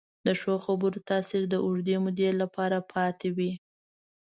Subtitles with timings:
[0.25, 3.51] د ښو خبرو تاثیر د اوږدې مودې لپاره پاتې وي.